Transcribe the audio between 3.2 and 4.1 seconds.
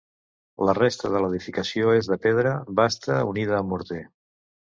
unida amb morter.